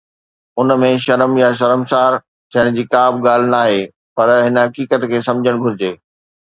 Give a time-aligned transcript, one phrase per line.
[0.61, 2.17] ان ۾ شرم يا شرمسار
[2.57, 3.81] ٿيڻ جي ڪا به ڳالهه ناهي،
[4.17, 5.91] پر هن حقيقت کي سمجهڻ گهرجي.